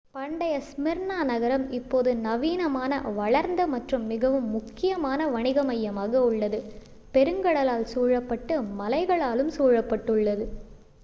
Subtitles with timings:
[0.13, 6.61] பண்டைய ஸ்மிர்னா நகரம் இப்போது நவீனமான வளர்ந்த மற்றும் மிகவும் முக்கியமான வணிக மையமாக உள்ளது
[7.13, 10.47] பெருங்கடலால் சூழப்பட்டு மலைகளாலும் சூழப்பட்டுள்ளது